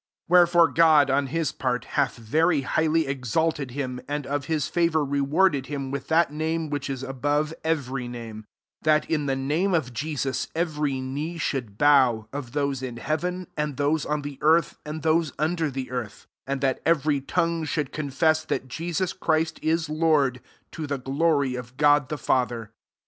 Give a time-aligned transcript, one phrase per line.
[0.27, 5.05] 9 Wherefore God, on his party hath very highly exalted him, and of his favour
[5.05, 8.45] rewarded him with that name which ia above every name:
[8.81, 13.45] 10 that, in the name of Jesus, every knee should bow, of those in heaven,
[13.55, 17.63] and ,thos^ on the earth, and those under the earth; 11 and that every tongue
[17.63, 20.41] should con fess that Jesus Christ is Lord,
[20.71, 22.71] to the glory of God the Fa ther.